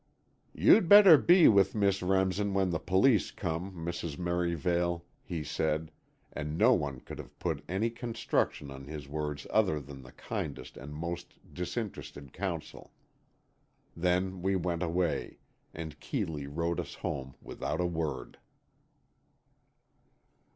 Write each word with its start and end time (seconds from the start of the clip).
"You'd 0.55 0.89
better 0.89 1.15
be 1.15 1.47
with 1.47 1.75
Miss 1.75 2.01
Remsen 2.01 2.55
when 2.55 2.71
the 2.71 2.79
police 2.79 3.29
come, 3.29 3.71
Mrs. 3.85 4.17
Merivale," 4.17 5.05
he 5.21 5.43
said, 5.43 5.91
and 6.33 6.57
no 6.57 6.73
one 6.73 7.01
could 7.01 7.19
have 7.19 7.37
put 7.37 7.63
any 7.69 7.91
construction 7.91 8.71
on 8.71 8.85
his 8.85 9.07
words 9.07 9.45
other 9.51 9.79
than 9.79 10.01
the 10.01 10.11
kindest 10.13 10.75
and 10.75 10.91
most 10.91 11.35
disinterested 11.53 12.33
counsel. 12.33 12.93
Then 13.95 14.41
we 14.41 14.55
went 14.55 14.81
away, 14.81 15.37
and 15.71 15.99
Keeley 15.99 16.47
rowed 16.47 16.79
us 16.79 16.95
home 16.95 17.35
without 17.39 17.79
a 17.79 17.85
word. 17.85 18.39